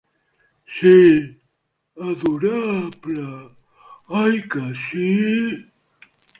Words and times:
Sí, 0.77 1.01
adorable, 2.11 3.27
oi 4.21 4.35
que 4.51 4.67
sí? 4.85 5.11